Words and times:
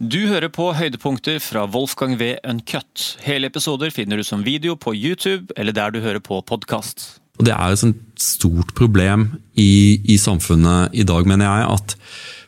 Du 0.00 0.22
hører 0.30 0.48
på 0.48 0.70
høydepunkter 0.72 1.36
fra 1.44 1.66
Wolfgang 1.68 2.14
V. 2.16 2.30
Uncut. 2.48 3.02
Hele 3.20 3.50
episoder 3.50 3.90
finner 3.92 4.16
du 4.16 4.24
som 4.24 4.40
video 4.40 4.72
på 4.72 4.94
YouTube 4.96 5.52
eller 5.60 5.76
der 5.76 5.92
du 5.92 5.98
hører 6.00 6.22
på 6.24 6.38
podkast. 6.48 7.20
Det 7.36 7.52
er 7.52 7.74
et 7.74 8.00
stort 8.16 8.72
problem 8.78 9.26
i, 9.60 10.00
i, 10.00 10.16
samfunnet 10.16 10.96
i 10.96 11.04
dag, 11.04 11.28
mener 11.28 11.44
jeg, 11.44 11.66
at 11.76 11.94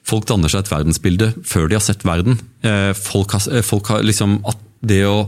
folk 0.00 0.24
danner 0.30 0.48
seg 0.48 0.64
et 0.64 0.72
verdensbilde 0.72 1.28
før 1.44 1.68
de 1.68 1.76
har 1.76 1.84
sett 1.84 2.06
verden. 2.08 2.40
Eh, 2.64 2.96
folk 2.96 3.37
har, 3.37 3.44
eh, 3.53 3.60
folk 3.60 3.92
har 3.92 4.00
liksom 4.00 4.38
at 4.48 4.64
det 4.80 5.04
å 5.04 5.26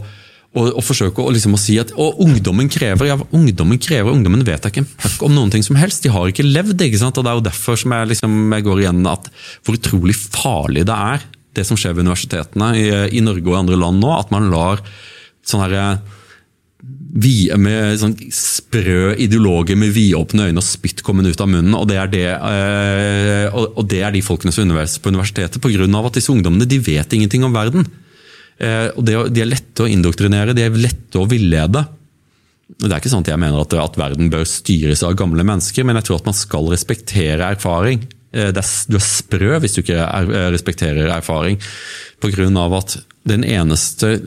og, 0.54 0.68
og 0.70 0.84
forsøke 0.86 1.18
å, 1.18 1.32
liksom 1.34 1.56
å 1.56 1.58
si 1.58 1.74
at 1.82 1.90
og 1.98 2.20
ungdommen 2.22 2.68
krever 2.70 3.08
ja, 3.08 3.16
ungdommen 3.34 3.80
krever, 3.82 4.14
ungdommen 4.14 4.44
vet 4.46 4.68
ikke 4.70 4.84
om 5.26 5.34
noen 5.34 5.50
ting 5.50 5.64
som 5.66 5.76
helst. 5.76 6.06
De 6.06 6.12
har 6.14 6.30
ikke 6.30 6.46
levd. 6.46 6.78
ikke 6.86 7.00
sant? 7.02 7.18
Og 7.18 7.26
Det 7.26 7.32
er 7.32 7.40
jo 7.40 7.48
derfor 7.50 7.80
som 7.84 7.92
jeg, 7.92 8.14
liksom, 8.14 8.36
jeg 8.54 8.64
går 8.70 8.84
igjen 8.86 9.08
at 9.10 9.32
hvor 9.66 9.76
utrolig 9.76 10.14
farlig 10.16 10.86
det 10.86 10.94
er 10.94 11.26
det 11.56 11.66
som 11.68 11.78
skjer 11.78 11.94
ved 11.94 12.06
universitetene 12.06 12.72
i, 12.78 12.84
i 13.18 13.22
Norge 13.24 13.46
og 13.46 13.54
i 13.56 13.62
andre 13.62 13.80
land 13.80 14.02
nå, 14.02 14.12
at 14.16 14.34
man 14.34 14.50
lar 14.52 14.82
sånne 15.44 15.68
her, 15.68 15.98
vi, 17.14 17.46
med 17.60 17.96
sånn 18.00 18.14
sprø 18.34 19.14
ideologer 19.22 19.78
med 19.78 19.92
vidåpne 19.94 20.48
øyne 20.48 20.60
og 20.60 20.66
spytt 20.66 21.04
komme 21.06 21.24
ut 21.24 21.40
av 21.40 21.50
munnen. 21.50 21.76
Og 21.78 21.86
det 21.88 21.98
er, 22.00 22.10
det, 22.10 22.24
øh, 22.34 23.58
og 23.70 23.84
det 23.90 24.00
er 24.02 24.14
de 24.14 24.24
folkene 24.24 24.52
som 24.54 24.66
underviser 24.66 25.02
på 25.04 25.12
universitetet, 25.14 25.60
pga. 25.62 25.86
at 25.86 26.18
disse 26.18 26.32
ungdommene 26.34 26.68
de 26.68 26.80
vet 26.82 27.14
ingenting 27.14 27.46
om 27.46 27.54
verden. 27.54 27.86
Eh, 28.58 28.90
og 28.94 29.04
det, 29.06 29.16
De 29.34 29.44
er 29.44 29.52
lette 29.52 29.84
å 29.84 29.90
indoktrinere, 29.90 30.56
de 30.56 30.66
er 30.66 30.74
lette 30.74 31.20
å 31.20 31.28
villede. 31.30 31.84
Det 32.74 32.90
er 32.90 32.98
ikke 32.98 33.12
sånn 33.12 33.24
at 33.24 33.30
jeg 33.30 33.40
mener 33.40 33.62
at, 33.62 33.78
at 33.78 33.98
verden 34.00 34.30
bør 34.32 34.44
styres 34.48 35.04
av 35.06 35.16
gamle 35.18 35.44
mennesker, 35.46 35.86
men 35.86 36.00
jeg 36.00 36.08
tror 36.08 36.20
at 36.20 36.28
man 36.30 36.36
skal 36.36 36.70
respektere 36.72 37.52
erfaring. 37.54 38.02
Eh, 38.34 38.50
er, 38.50 38.70
du 38.90 38.98
er 38.98 39.04
sprø 39.04 39.58
hvis 39.62 39.76
du 39.76 39.84
ikke 39.84 40.00
er, 40.02 40.30
eh, 40.30 40.48
respekterer 40.54 41.12
erfaring. 41.14 41.60
av 42.56 42.74
at 42.74 42.96
den 43.24 43.44
eneste 43.44 44.18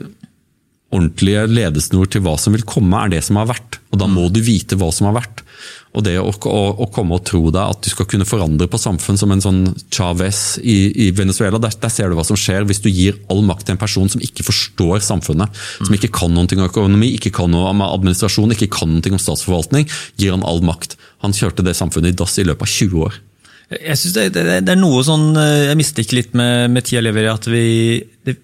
ordentlige 0.88 1.44
ledesnor 1.50 2.08
til 2.08 2.22
hva 2.24 2.38
som 2.40 2.54
vil 2.54 2.64
komme, 2.64 2.96
er 2.96 3.12
det 3.12 3.24
som 3.26 3.36
har 3.36 3.50
vært. 3.50 3.78
Og 3.92 4.00
da 4.00 4.06
må 4.08 4.28
du 4.32 4.40
vite 4.40 4.76
hva 4.78 4.88
som 4.94 5.10
har 5.10 5.18
vært. 5.18 5.42
Og 5.96 6.04
det 6.04 6.14
å, 6.20 6.30
å, 6.30 6.60
å, 6.84 6.86
komme 6.92 7.16
og 7.16 7.24
tro 7.26 7.50
deg 7.50 7.60
at 7.60 7.82
du 7.82 7.90
skal 7.90 8.06
kunne 8.08 8.26
forandre 8.28 8.68
på 8.70 8.80
samfunn 8.80 9.18
som 9.18 9.32
en 9.32 9.42
sånn 9.42 9.60
Chávez 9.92 10.58
i, 10.60 10.92
i, 10.92 11.10
Venezuela, 11.16 11.60
der, 11.60 11.74
der, 11.80 11.92
ser 11.92 12.08
du 12.08 12.16
hva 12.16 12.24
som 12.28 12.38
skjer 12.38 12.68
hvis 12.68 12.82
du 12.84 12.90
gir 12.92 13.18
all 13.32 13.42
makt 13.44 13.66
til 13.66 13.76
en 13.76 13.80
person 13.80 14.08
som 14.12 14.22
ikke 14.24 14.46
forstår 14.46 15.02
samfunnet. 15.04 15.60
Som 15.80 15.96
ikke 15.96 16.12
kan 16.14 16.32
noe 16.32 16.48
om 16.48 16.66
økonomi, 16.68 17.12
ikke 17.18 17.34
kan 17.40 17.52
noe 17.52 17.72
om 17.72 17.84
administrasjon, 17.84 18.54
ikke 18.56 18.70
kan 18.78 18.94
noe 18.96 19.16
om 19.16 19.22
statsforvaltning. 19.22 19.88
Gir 20.20 20.36
han 20.36 20.46
all 20.46 20.62
makt. 20.64 20.96
Han 21.24 21.36
kjørte 21.36 21.66
det 21.66 21.76
samfunnet 21.76 22.14
i 22.14 22.20
dass 22.20 22.38
i 22.38 22.46
løpet 22.46 22.68
av 22.68 22.76
20 22.78 23.08
år. 23.08 23.18
Jeg 23.68 24.00
synes 24.00 24.14
det, 24.16 24.28
det, 24.32 24.44
det, 24.64 24.72
er 24.72 24.80
noe 24.80 25.02
sånn 25.04 25.34
eh, 25.36 25.68
Jeg 25.68 25.76
mistenker 25.76 26.16
litt 26.16 26.36
med, 26.38 26.70
med 26.72 26.86
tida 26.88 27.02
lever 27.04 27.26
at 27.28 27.48
vi 27.52 28.00
det, 28.24 28.38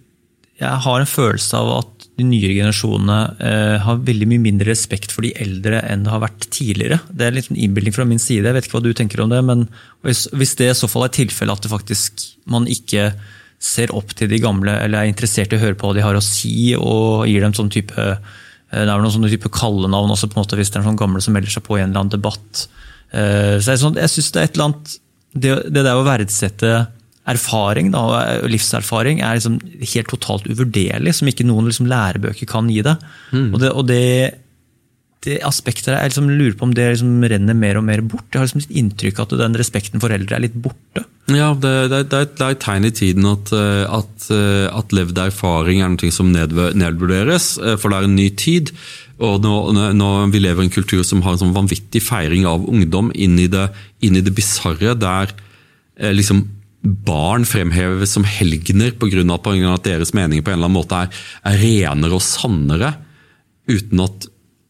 Jeg 0.61 0.83
har 0.85 1.01
en 1.01 1.09
følelse 1.09 1.61
av 1.61 1.71
at 1.79 2.09
de 2.15 2.27
nyere 2.29 2.55
generasjonene 2.55 3.21
eh, 3.43 3.77
har 3.83 4.03
veldig 4.07 4.29
mye 4.31 4.43
mindre 4.45 4.69
respekt 4.69 5.15
for 5.15 5.27
de 5.27 5.33
eldre 5.43 5.81
enn 5.89 6.05
det 6.07 6.13
har 6.13 6.21
vært 6.23 6.45
tidligere. 6.55 7.01
Det 7.11 7.25
er 7.25 7.33
en 7.33 7.39
liten 7.41 7.59
innbilning 7.59 7.97
fra 7.97 8.07
min 8.07 8.23
side. 8.23 8.47
Jeg 8.47 8.55
vet 8.55 8.69
ikke 8.69 8.77
hva 8.77 8.85
du 8.85 8.93
tenker 8.95 9.25
om 9.25 9.33
det, 9.33 9.41
men 9.43 9.65
hvis, 10.07 10.29
hvis 10.31 10.55
det 10.61 10.69
i 10.71 10.77
så 10.79 10.87
fall 10.93 11.09
er 11.09 11.17
tilfellet 11.17 11.59
at 11.59 11.67
det 11.67 11.73
faktisk 11.73 12.23
man 12.55 12.69
ikke 12.71 13.09
ser 13.59 13.91
opp 13.99 14.15
til 14.15 14.31
de 14.31 14.39
gamle 14.45 14.77
eller 14.85 15.01
er 15.01 15.11
interessert 15.11 15.51
i 15.51 15.59
å 15.59 15.65
høre 15.65 15.79
på 15.81 15.91
hva 15.91 15.97
de 15.97 16.05
har 16.07 16.15
å 16.15 16.23
si, 16.23 16.77
og 16.79 17.27
gir 17.27 17.43
dem 17.43 17.57
sånn 17.57 17.73
type 17.75 17.99
eh, 17.99 18.23
det 18.71 18.85
er 18.85 18.95
vel 18.95 19.05
noen 19.07 19.17
sånne 19.17 19.33
type 19.33 19.51
kallenavn 19.55 20.15
også, 20.15 20.31
på 20.31 20.39
en 20.39 20.45
måte, 20.45 20.59
hvis 20.61 20.71
det 20.71 20.81
er 20.81 20.87
sånn 20.87 21.01
gamle 21.01 21.23
som 21.25 21.35
melder 21.35 21.51
seg 21.51 21.67
på 21.67 21.81
i 21.81 21.83
en 21.83 21.91
eller 21.91 22.05
annen 22.05 22.15
debatt. 22.15 22.69
Eh, 23.11 23.57
så 23.63 23.75
sånn, 23.79 23.99
jeg 23.99 24.15
synes 24.15 24.31
det 24.35 24.41
er 24.41 24.49
et 24.49 24.55
eller 24.55 24.71
annet 24.71 25.01
Det, 25.35 25.55
det 25.75 25.83
der 25.83 25.99
å 25.99 26.07
verdsette 26.07 26.75
erfaring 27.31 27.91
da, 27.95 28.05
og 28.05 28.49
livserfaring 28.53 29.23
er 29.25 29.39
liksom 29.39 29.59
helt 29.81 30.11
totalt 30.13 30.49
uvurderlig, 30.51 31.15
som 31.17 31.31
ikke 31.31 31.47
noen 31.49 31.71
liksom 31.71 31.89
lærebøker 31.89 32.49
kan 32.51 32.69
gi 32.73 32.83
deg. 32.85 33.05
Mm. 33.33 33.49
Og, 33.49 33.61
det, 33.63 33.71
og 33.73 33.87
det, 33.89 34.03
det, 35.25 35.39
aspektet 35.49 35.89
der, 35.89 36.03
jeg 36.03 36.13
liksom 36.13 36.29
lurer 36.35 36.59
på 36.61 36.69
om 36.69 36.75
det 36.77 36.91
liksom 36.93 37.25
renner 37.33 37.57
mer 37.57 37.81
og 37.81 37.87
mer 37.89 38.05
bort. 38.05 38.29
Jeg 38.29 38.43
har 38.43 38.49
liksom 38.49 38.65
litt 38.67 38.79
inntrykk 38.83 39.23
av 39.23 39.29
at 39.31 39.43
den 39.47 39.59
respekten 39.61 40.05
for 40.05 40.15
eldre 40.15 40.37
er 40.37 40.45
litt 40.45 40.61
borte. 40.67 41.07
Ja, 41.33 41.55
Det, 41.57 41.73
det, 41.89 42.03
det 42.13 42.45
er 42.45 42.53
et 42.53 42.61
tegn 42.61 42.85
i 42.85 42.93
tiden 42.93 43.25
at, 43.31 43.49
eh, 43.57 43.85
at, 43.89 44.29
eh, 44.29 44.67
at, 44.69 44.93
levd 44.93 45.21
erfaring 45.23 45.81
er 45.81 45.95
noe 45.95 46.13
som 46.13 46.29
nedvurderes, 46.35 47.55
eh, 47.63 47.79
for 47.81 47.89
det 47.89 47.97
er 47.97 48.11
en 48.11 48.19
ny 48.19 48.29
tid. 48.37 48.75
Og 49.23 49.45
når, 49.45 49.95
nå, 49.95 50.11
vi 50.33 50.43
lever 50.43 50.65
i 50.65 50.67
en 50.67 50.75
kultur 50.75 51.05
som 51.07 51.23
har 51.23 51.37
en 51.37 51.43
sånn 51.45 51.55
vanvittig 51.55 52.03
feiring 52.03 52.49
av 52.51 52.67
ungdom 52.67 53.13
inn 53.15 53.39
i 53.39 53.47
det, 53.51 53.69
inn 54.03 54.19
det 54.19 54.35
bisarre, 54.35 54.97
der 54.99 55.31
liksom 56.11 56.49
barn 56.85 57.47
fremheves 57.49 58.13
som 58.13 58.27
helgener 58.29 58.93
pga. 58.99 59.25
at 59.73 59.85
deres 59.85 60.13
meninger 60.13 60.45
på 60.45 60.51
en 60.51 60.59
eller 60.59 60.69
annen 60.69 60.77
måte 60.77 60.95
er, 60.95 61.09
er 61.45 61.59
renere 61.63 62.19
og 62.19 62.23
sannere, 62.23 62.95
uten 63.71 64.01
at 64.05 64.27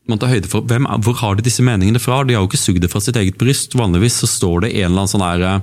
man 0.06 0.20
tar 0.20 0.28
høyde 0.28 0.50
for 0.50 0.60
hvem, 0.68 0.86
Hvor 1.00 1.16
har 1.16 1.34
de 1.34 1.42
disse 1.42 1.62
meningene 1.64 1.98
fra? 1.98 2.22
De 2.24 2.34
har 2.34 2.44
jo 2.44 2.50
ikke 2.50 2.60
sugd 2.60 2.82
det 2.84 2.90
fra 2.92 3.00
sitt 3.00 3.16
eget 3.16 3.38
bryst. 3.40 3.74
Vanligvis 3.74 4.20
så 4.20 4.28
står 4.28 4.66
det 4.66 4.74
en 4.74 4.92
eller 4.92 5.00
annen 5.00 5.14
sånn 5.14 5.24
her, 5.24 5.40
eh, 5.40 5.62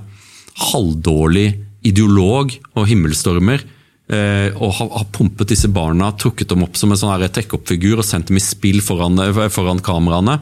halvdårlig 0.72 1.46
ideolog 1.86 2.50
og 2.74 2.88
himmelstormer 2.90 3.62
eh, 3.62 3.70
og 4.12 4.74
har, 4.76 4.88
har, 4.92 5.06
pumpet 5.14 5.48
disse 5.54 5.70
barna, 5.72 6.10
trukket 6.20 6.50
dem 6.52 6.64
opp 6.66 6.76
som 6.76 6.92
en 6.92 6.98
sånn 7.00 7.22
trekkhoppfigur 7.32 8.02
og 8.02 8.04
sendt 8.04 8.28
dem 8.28 8.36
i 8.36 8.44
spill 8.44 8.82
foran, 8.84 9.16
eh, 9.24 9.46
foran 9.48 9.80
kameraene. 9.80 10.40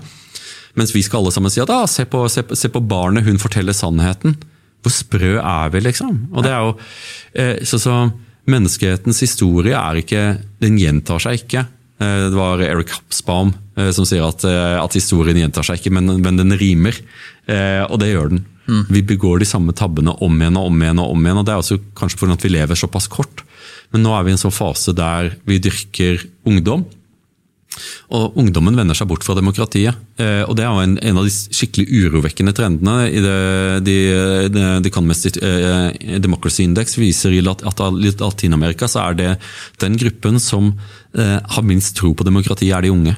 Mens 0.78 0.94
vi 0.94 1.03
skal 1.03 1.20
alle 1.20 1.34
sammen 1.34 1.53
si 1.53 1.62
at 1.62 1.70
ah, 1.75 1.86
se, 1.91 2.06
på, 2.09 2.25
se, 2.30 2.44
se 2.56 2.70
på 2.70 2.82
barnet, 2.82 3.26
hun 3.26 3.41
forteller 3.42 3.76
sannheten. 3.76 4.36
Hvor 4.80 4.94
sprø 4.94 5.34
er 5.38 5.72
vi, 5.75 5.82
liksom? 5.84 6.22
Og 6.32 6.47
det 6.47 6.53
er 6.54 6.64
jo, 6.64 6.75
eh, 7.34 7.56
så, 7.69 7.80
så 7.82 8.03
Menneskehetens 8.50 9.20
historie 9.20 9.76
er 9.76 9.98
ikke 10.00 10.20
Den 10.62 10.78
gjentar 10.80 11.20
seg 11.22 11.42
ikke. 11.42 11.66
Eh, 12.00 12.22
det 12.30 12.38
var 12.38 12.62
Eric 12.64 12.94
Hapsbaum 12.94 13.53
eh, 13.76 13.91
som 13.94 14.09
sier 14.09 14.25
at, 14.25 14.47
at 14.47 14.97
historien 14.97 15.38
gjentar 15.38 15.66
seg 15.66 15.82
ikke, 15.82 15.92
men, 15.98 16.16
men, 16.22 16.41
den 16.41 16.56
rimer. 16.59 16.97
Og 17.50 17.97
det 17.98 18.12
gjør 18.12 18.28
den. 18.30 18.44
Mm. 18.70 18.82
Vi 18.94 19.00
begår 19.03 19.41
de 19.42 19.48
samme 19.48 19.75
tabbene 19.75 20.12
om 20.22 20.36
igjen 20.38 20.59
og 20.60 20.69
om 20.70 20.82
igjen. 20.84 21.00
og 21.03 21.16
om 21.16 21.25
igjen, 21.25 21.41
og 21.41 21.47
Det 21.47 21.53
er 21.53 21.62
også 21.64 21.78
kanskje 21.98 22.20
fordi 22.20 22.36
vi 22.47 22.53
lever 22.54 22.78
såpass 22.78 23.10
kort. 23.10 23.42
Men 23.91 24.06
nå 24.06 24.15
er 24.15 24.25
vi 24.25 24.33
i 24.33 24.37
en 24.37 24.43
sånn 24.43 24.55
fase 24.55 24.95
der 24.97 25.34
vi 25.49 25.61
dyrker 25.62 26.23
ungdom. 26.49 26.87
Og 28.11 28.37
Ungdommen 28.41 28.75
vender 28.75 28.99
seg 28.99 29.09
bort 29.11 29.25
fra 29.25 29.37
demokratiet. 29.39 29.97
Eh, 30.21 30.43
og 30.43 30.56
Det 30.59 30.65
er 30.65 30.71
jo 30.73 30.83
en, 30.83 30.97
en 30.99 31.21
av 31.21 31.27
de 31.27 31.33
skikkelig 31.33 31.87
urovekkende 31.87 32.55
trendene. 32.56 32.97
i 33.06 33.23
det, 33.23 33.37
de, 33.87 33.97
de, 34.51 34.65
de 34.83 35.31
eh, 35.47 36.19
Democracy 36.23 36.67
Index 36.67 36.99
viser 36.99 37.37
at, 37.39 37.62
i 37.62 38.12
Latin-Amerika 38.19 38.91
så 38.91 39.06
er 39.06 39.19
det 39.21 39.31
den 39.83 39.99
gruppen 40.01 40.41
som 40.43 40.72
eh, 41.15 41.39
har 41.39 41.67
minst 41.67 41.97
tro 41.99 42.12
på 42.15 42.27
demokratiet, 42.27 42.75
er 42.75 42.87
de 42.87 42.95
unge. 42.95 43.17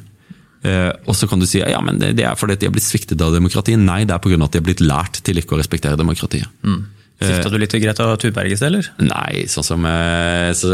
Og 0.62 1.16
så 1.18 1.26
kan 1.26 1.40
du 1.42 1.46
si 1.48 1.58
ja, 1.58 1.80
men 1.82 1.96
det 1.98 2.22
er 2.22 2.36
fordi 2.38 2.54
de 2.54 2.68
har 2.68 2.74
blitt 2.76 2.86
sviktet 2.86 3.22
av 3.24 3.32
demokratiet. 3.34 3.80
Nei, 3.82 4.04
det 4.06 4.14
er 4.14 4.20
pga. 4.22 4.36
at 4.44 4.52
de 4.54 4.60
har 4.60 4.66
blitt 4.68 4.82
lært 4.84 5.18
til 5.26 5.40
ikke 5.40 5.56
å 5.56 5.58
respektere 5.58 5.98
demokratiet. 5.98 6.46
Mm. 6.62 6.84
Sifta 7.28 7.52
du 7.52 7.58
litt 7.60 7.72
til 7.74 7.82
Greta 7.84 8.08
Thunberg 8.20 8.52
i 8.52 8.58
sted, 8.58 8.72
eller? 8.72 8.90
Nei, 9.04 9.44
sånn 9.50 9.66
som 9.66 9.86
eh, 9.88 10.50
så, 10.58 10.72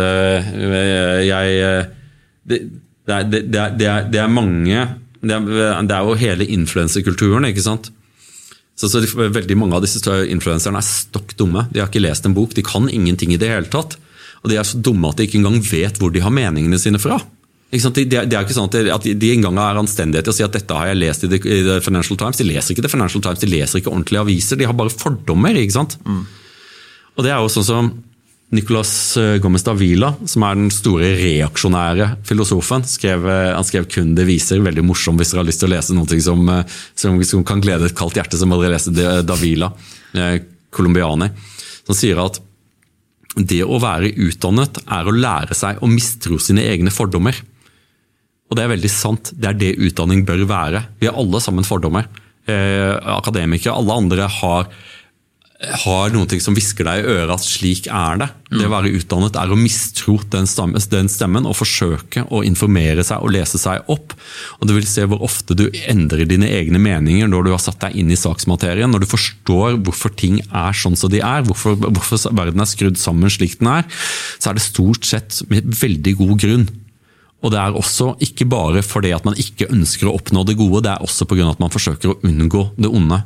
jeg 1.27 1.61
det, 2.49 2.59
det 3.09 3.15
er, 3.15 3.29
det, 3.29 3.45
det, 3.53 3.61
er, 3.61 4.09
det 4.09 4.21
er, 4.23 4.33
mange 4.33 4.89
det 5.21 5.35
er, 5.35 5.81
det 5.89 5.95
er 5.97 6.07
jo 6.07 6.19
hele 6.19 6.47
influenserkulturen, 6.59 7.49
ikke 7.51 7.65
sant. 7.65 7.91
Så, 8.79 8.91
så 8.93 9.03
veldig 9.03 9.57
Mange 9.59 9.79
av 9.79 9.83
disse 9.83 10.03
influenserne 10.31 10.79
er 10.79 10.87
stokk 10.87 11.35
dumme. 11.39 11.67
De 11.73 11.83
har 11.83 11.91
ikke 11.91 12.05
lest 12.05 12.29
en 12.29 12.37
bok, 12.37 12.55
de 12.55 12.63
kan 12.67 12.87
ingenting 12.87 13.33
i 13.35 13.41
det 13.41 13.51
hele 13.51 13.71
tatt. 13.73 13.99
Og 14.45 14.53
de 14.53 14.59
er 14.61 14.67
så 14.67 14.79
dumme 14.79 15.11
at 15.11 15.19
de 15.19 15.27
ikke 15.27 15.41
engang 15.41 15.59
vet 15.67 15.99
hvor 15.99 16.13
de 16.15 16.23
har 16.23 16.35
meningene 16.35 16.79
sine 16.79 17.01
fra. 17.03 17.19
De, 17.69 17.77
det, 17.77 18.23
de, 18.31 18.33
er 18.33 18.47
ikke 18.47 18.57
sånn 18.57 18.71
at 18.73 19.05
de, 19.05 19.13
de 19.13 19.31
engang 19.35 19.59
har 19.61 19.77
anstendighet 19.77 20.25
til 20.25 20.33
å 20.33 20.37
si 20.39 20.45
at 20.47 20.55
dette 20.57 20.73
har 20.73 20.89
jeg 20.89 21.01
lest 21.03 21.27
i 21.27 21.29
The, 21.29 21.41
i 21.45 21.63
The, 21.67 21.81
Financial 21.85 22.17
Times. 22.17 22.41
De 22.41 22.47
leser 22.49 22.73
ikke 22.73 22.87
The 22.87 22.93
Financial 22.95 23.25
Times, 23.25 23.43
de 23.43 23.51
leser 23.51 23.83
ikke 23.83 23.93
ordentlige 23.93 24.23
aviser. 24.25 24.57
De 24.57 24.69
har 24.69 24.77
bare 24.79 24.95
fordommer. 24.95 25.59
ikke 25.61 25.77
sant? 25.77 25.99
Mm. 26.09 26.23
Og 27.19 27.27
det 27.27 27.35
er 27.35 27.43
jo 27.43 27.51
sånn 27.53 27.67
som 27.69 27.91
Nicolas 28.57 29.17
eh, 29.21 29.37
Gomez 29.37 29.63
Davila, 29.67 30.15
som 30.25 30.45
er 30.49 30.57
den 30.57 30.71
store 30.73 31.11
reaksjonære 31.19 32.07
filosofen, 32.25 32.87
skrev, 32.89 33.27
eh, 33.29 33.53
han 33.53 33.67
skrev 33.69 33.85
kun 33.93 34.15
'Det 34.17 34.25
viser', 34.25 34.65
veldig 34.65 34.85
morsom 34.89 35.19
hvis 35.21 35.35
dere 35.35 35.43
har 35.43 35.49
lyst 35.51 35.61
til 35.61 35.69
å 35.69 35.75
lese 35.75 35.93
noe 35.93 36.21
som, 36.21 36.49
eh, 36.49 36.65
som, 36.97 37.21
som 37.25 37.45
kan 37.45 37.61
glede 37.61 37.85
et 37.85 37.97
kaldt 37.99 38.17
hjerte, 38.17 38.39
som 38.41 38.53
aldri 38.53 38.73
leser 38.73 39.23
Davila, 39.23 39.73
colombianer. 40.73 41.31
Som 41.85 41.95
sier 41.95 42.17
at 42.25 42.41
det 43.37 43.61
å 43.65 43.79
være 43.79 44.15
utdannet 44.17 44.81
er 44.89 45.05
å 45.05 45.13
lære 45.13 45.55
seg 45.55 45.85
å 45.85 45.87
mistro 45.87 46.39
sine 46.41 46.65
egne 46.65 46.91
fordommer. 46.91 47.37
Og 48.49 48.57
det 48.57 48.65
er 48.65 48.73
veldig 48.73 48.93
sant. 48.93 49.33
Det 49.37 49.51
er 49.51 49.59
det 49.61 49.75
utdanning 49.77 50.25
bør 50.29 50.47
være. 50.49 50.85
Vi 51.01 51.09
har 51.09 51.19
alle 51.21 51.41
sammen 51.45 51.67
fordommer. 51.69 52.09
Eh, 52.49 52.95
akademikere, 53.19 53.77
alle 53.77 53.99
andre 54.05 54.29
har 54.41 54.71
har 55.59 56.13
noen 56.15 56.29
ting 56.31 56.39
som 56.39 56.55
hvisker 56.55 56.87
deg 56.87 57.01
i 57.03 57.15
øret 57.17 57.33
at 57.35 57.43
slik 57.43 57.89
er 57.91 58.21
det. 58.21 58.29
Det 58.53 58.69
å 58.69 58.71
være 58.71 58.93
utdannet 58.95 59.35
er 59.41 59.51
å 59.51 59.59
mistro 59.59 60.15
den 60.31 60.47
den 60.93 61.11
stemmen 61.11 61.49
og 61.51 61.57
forsøke 61.59 62.23
å 62.31 62.45
informere 62.47 63.03
seg 63.03 63.25
og 63.25 63.33
lese 63.35 63.59
seg 63.59 63.91
opp. 63.91 64.15
Og 64.61 64.69
Du 64.71 64.75
vil 64.77 64.87
se 64.87 65.03
hvor 65.03 65.25
ofte 65.27 65.57
du 65.59 65.67
endrer 65.91 66.31
dine 66.31 66.47
egne 66.47 66.79
meninger 66.79 67.27
når 67.27 67.45
du 67.45 67.51
har 67.51 67.63
satt 67.63 67.81
deg 67.83 67.99
inn 67.99 68.15
i 68.15 68.19
saksmaterien. 68.19 68.91
Når 68.91 69.03
du 69.03 69.11
forstår 69.11 69.81
hvorfor 69.83 70.15
ting 70.15 70.39
er 70.47 70.79
sånn 70.79 70.97
som 70.97 71.11
de 71.11 71.25
er, 71.27 71.43
hvorfor, 71.43 71.75
hvorfor 71.75 72.31
verden 72.31 72.63
er 72.63 72.71
skrudd 72.71 73.01
sammen 73.01 73.33
slik 73.33 73.59
den 73.59 73.73
er, 73.81 73.89
så 74.39 74.53
er 74.53 74.59
det 74.59 74.69
stort 74.69 75.11
sett 75.11 75.43
med 75.51 75.67
veldig 75.75 76.15
god 76.23 76.39
grunn. 76.39 76.69
Og 77.39 77.53
det 77.55 77.61
er 77.61 77.77
også 77.79 78.17
ikke 78.25 78.49
bare 78.51 78.83
fordi 78.83 79.13
at 79.15 79.27
man 79.29 79.39
ikke 79.39 79.71
ønsker 79.71 80.11
å 80.11 80.17
oppnå 80.19 80.43
det 80.47 80.59
gode, 80.59 80.83
det 80.87 80.95
er 80.95 81.05
også 81.05 81.29
pga. 81.29 81.47
at 81.53 81.63
man 81.63 81.73
forsøker 81.73 82.13
å 82.13 82.19
unngå 82.27 82.71
det 82.77 82.91
onde. 82.91 83.23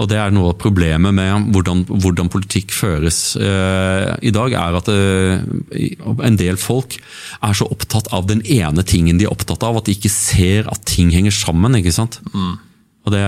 Og 0.00 0.08
Det 0.08 0.16
er 0.16 0.32
noe 0.32 0.54
av 0.54 0.56
problemet 0.56 1.12
med 1.12 1.50
hvordan, 1.52 1.82
hvordan 1.90 2.30
politikk 2.32 2.72
føres 2.72 3.36
eh, 3.36 4.14
i 4.24 4.32
dag, 4.32 4.54
er 4.56 4.78
at 4.78 4.88
eh, 4.88 5.42
en 6.24 6.38
del 6.40 6.56
folk 6.56 6.96
er 6.96 7.58
så 7.58 7.68
opptatt 7.68 8.08
av 8.16 8.24
den 8.30 8.40
ene 8.48 8.80
tingen 8.80 9.20
de 9.20 9.28
er 9.28 9.34
opptatt 9.34 9.66
av, 9.66 9.76
at 9.76 9.90
de 9.90 9.98
ikke 9.98 10.12
ser 10.12 10.70
at 10.72 10.86
ting 10.88 11.12
henger 11.12 11.34
sammen. 11.36 11.76
ikke 11.76 11.92
sant? 11.92 12.22
Mm. 12.32 12.56
Og 13.08 13.14
det 13.14 13.20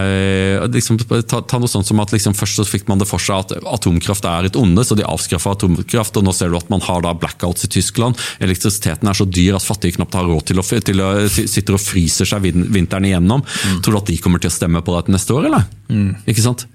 liksom, 0.75 0.99
ta, 1.01 1.41
ta, 1.41 1.59
noe 1.59 1.71
sånt 1.71 1.89
som 1.89 2.01
at 2.03 2.13
liksom, 2.13 2.35
Først 2.37 2.59
så 2.61 2.67
fikk 2.69 2.91
man 2.91 3.01
det 3.01 3.09
for 3.09 3.23
seg 3.23 3.47
at 3.47 3.55
atomkraft 3.73 4.27
er 4.29 4.49
et 4.51 4.59
onde, 4.61 4.85
så 4.85 4.97
de 4.99 5.07
avskaffa 5.09 5.55
atomkraft. 5.57 6.19
og 6.21 6.27
Nå 6.27 6.35
ser 6.37 6.53
du 6.53 6.59
at 6.59 6.69
man 6.73 6.85
har 6.85 7.01
da 7.07 7.15
blackouts 7.17 7.65
i 7.67 7.73
Tyskland. 7.73 8.21
Elektrisiteten 8.45 9.09
er 9.09 9.17
så 9.17 9.27
dyr 9.29 9.57
at 9.57 9.65
fattige 9.65 9.97
knapt 9.97 10.19
har 10.19 10.29
råd 10.29 10.47
til 10.51 10.61
å, 10.61 10.67
til 10.91 11.03
å 11.05 11.11
sitter 11.31 11.79
og 11.79 11.83
fryser 11.83 12.29
seg 12.29 12.45
vinteren 12.45 13.09
igjennom. 13.09 13.45
Mm. 13.45 13.81
Tror 13.81 13.97
du 13.97 14.01
at 14.03 14.13
de 14.13 14.21
kommer 14.23 14.43
til 14.43 14.53
å 14.53 14.57
stemme 14.59 14.85
på 14.85 14.97
dette 14.99 15.15
neste 15.15 15.37
år, 15.37 15.49
eller? 15.49 15.69
Mm. 15.89 16.11
Ikke 16.29 16.45
sant? 16.45 16.67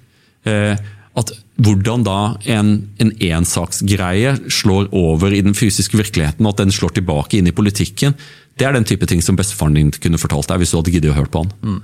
Eh, 0.47 0.73
at 1.17 1.33
Hvordan 1.57 2.03
da 2.05 2.17
en, 2.53 2.67
en 3.01 3.11
ensaksgreie 3.25 4.35
slår 4.53 4.91
over 4.93 5.33
i 5.33 5.39
den 5.41 5.55
fysiske 5.57 5.97
virkeligheten, 5.97 6.45
og 6.45 6.53
at 6.53 6.59
den 6.61 6.73
slår 6.73 6.93
tilbake 6.99 7.39
inn 7.39 7.49
i 7.49 7.55
politikken, 7.55 8.13
det 8.57 8.67
er 8.67 8.75
den 8.77 8.85
type 8.85 9.09
ting 9.09 9.23
som 9.25 9.37
bestefaren 9.37 9.73
din 9.77 9.89
kunne 9.93 10.21
fortalt 10.21 10.49
deg 10.51 10.61
hvis 10.61 10.73
du 10.73 10.77
hadde 10.77 10.93
giddet 10.93 11.13
å 11.13 11.17
høre 11.17 11.31
på 11.33 11.41
han. 11.41 11.55
Mm. 11.65 11.79